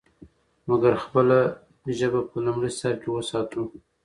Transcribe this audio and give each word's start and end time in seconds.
مګر 0.67 0.93
خپله 1.03 1.39
ژبه 1.97 2.21
په 2.29 2.37
لومړي 2.45 2.71
سر 2.79 2.93
کې 3.01 3.09
وساتو. 3.11 3.63